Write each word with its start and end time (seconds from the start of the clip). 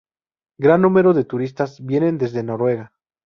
Gran 0.57 0.81
número 0.81 1.13
de 1.13 1.25
turistas 1.25 1.79
vienen 1.85 2.17
desde 2.17 2.41
Noruega. 2.41 2.91